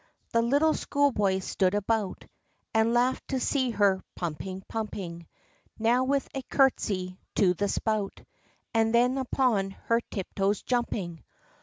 The 0.31 0.41
little 0.41 0.73
school 0.73 1.11
boys 1.11 1.45
stood 1.45 1.75
about, 1.75 2.25
And 2.73 2.91
laugh'd 2.91 3.27
to 3.27 3.39
see 3.39 3.69
her 3.69 4.01
pumping, 4.15 4.63
pumping; 4.67 5.27
Now 5.77 6.05
with 6.05 6.27
a 6.33 6.41
curtsey 6.41 7.19
to 7.35 7.53
the 7.53 7.67
spout, 7.69 8.23
And 8.73 8.95
then 8.95 9.19
upon 9.19 9.69
her 9.69 10.01
tiptoes 10.09 10.63
jumping. 10.63 11.23